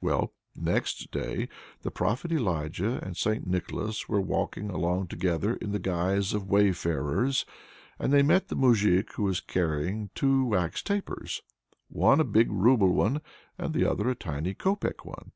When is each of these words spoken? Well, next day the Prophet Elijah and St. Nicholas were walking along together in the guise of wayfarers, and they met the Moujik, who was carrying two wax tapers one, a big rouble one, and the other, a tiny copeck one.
Well, 0.00 0.32
next 0.54 1.10
day 1.10 1.48
the 1.82 1.90
Prophet 1.90 2.30
Elijah 2.30 3.04
and 3.04 3.16
St. 3.16 3.44
Nicholas 3.44 4.08
were 4.08 4.20
walking 4.20 4.70
along 4.70 5.08
together 5.08 5.56
in 5.56 5.72
the 5.72 5.80
guise 5.80 6.32
of 6.32 6.46
wayfarers, 6.48 7.44
and 7.98 8.12
they 8.12 8.22
met 8.22 8.46
the 8.46 8.54
Moujik, 8.54 9.12
who 9.14 9.24
was 9.24 9.40
carrying 9.40 10.10
two 10.14 10.44
wax 10.44 10.80
tapers 10.80 11.42
one, 11.88 12.20
a 12.20 12.24
big 12.24 12.52
rouble 12.52 12.92
one, 12.92 13.20
and 13.58 13.74
the 13.74 13.84
other, 13.84 14.08
a 14.08 14.14
tiny 14.14 14.54
copeck 14.54 15.04
one. 15.04 15.32